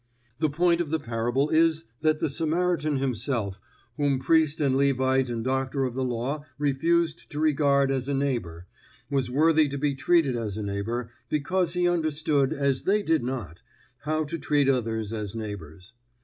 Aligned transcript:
The 0.39 0.49
point 0.49 0.81
of 0.81 0.89
the 0.89 0.99
parable 0.99 1.51
is 1.51 1.85
that 2.01 2.19
the 2.19 2.27
Samaritan 2.27 2.97
himself, 2.97 3.61
whom 3.97 4.17
priest 4.17 4.59
and 4.59 4.75
Levite 4.75 5.29
and 5.29 5.43
doctor 5.43 5.83
of 5.83 5.93
the 5.93 6.03
law 6.03 6.43
refused 6.57 7.29
to 7.29 7.39
regard 7.39 7.91
as 7.91 8.07
a 8.07 8.15
neighbor, 8.15 8.65
was 9.11 9.29
worthy 9.29 9.67
to 9.67 9.77
be 9.77 9.93
treated 9.93 10.35
as 10.35 10.57
a 10.57 10.63
neighbor, 10.63 11.11
because 11.29 11.75
he 11.75 11.87
understood, 11.87 12.51
as 12.51 12.81
they 12.81 13.03
did 13.03 13.23
not, 13.23 13.61
how 13.99 14.23
to 14.23 14.39
treat 14.39 14.67
others 14.67 15.13
as 15.13 15.35
neighbors. 15.35 15.93